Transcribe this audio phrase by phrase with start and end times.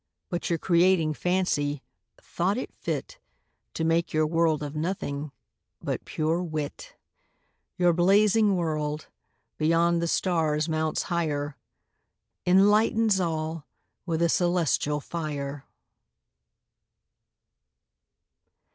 [0.29, 1.83] But your Creating Fancy,
[2.19, 3.19] thought it fit
[3.75, 5.31] To make your World of Nothing,
[5.79, 6.95] but pure Wit.
[7.77, 9.09] Your Blazing World,
[9.59, 11.55] beyond the Stars mounts higher,
[12.47, 13.67] Enlightens all
[14.07, 15.65] with a Cœlestial Fier.